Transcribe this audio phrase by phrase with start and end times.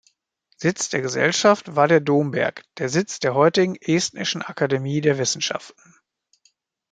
[0.57, 5.93] Sitz der Gesellschaft war der Domberg, der Sitz der heutigen Estnischen Akademie der Wissenschaften.